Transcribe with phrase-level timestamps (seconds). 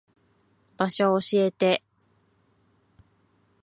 [0.77, 1.83] 場所教えて。